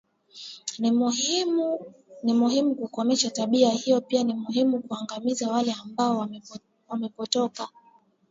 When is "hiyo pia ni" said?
3.69-4.33